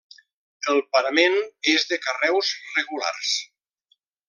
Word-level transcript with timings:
El 0.71 0.79
parament 0.95 1.35
és 1.73 1.85
de 1.91 2.01
carreus 2.07 2.51
regulars. 2.81 3.37